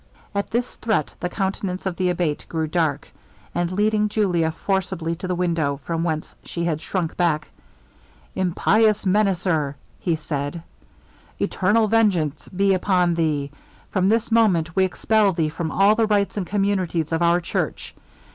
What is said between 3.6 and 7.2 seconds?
leading Julia forcibly to the window, from which she had shrunk